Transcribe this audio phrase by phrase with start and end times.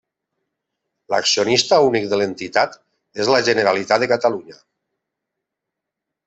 [1.13, 2.73] L'accionista únic de l'Entitat
[3.25, 4.59] és la Generalitat de Catalunya.